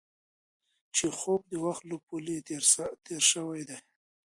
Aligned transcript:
چیخوف 0.95 1.41
د 1.51 1.53
وخت 1.65 1.83
له 1.91 1.97
پولې 2.05 2.37
تېر 3.07 3.21
شوی 3.31 3.61
دی. 3.69 3.77